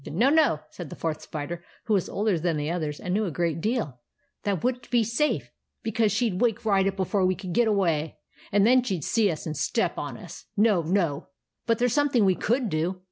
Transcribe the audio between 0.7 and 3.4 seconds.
said the Fourth Spider, who was older than the others and knew a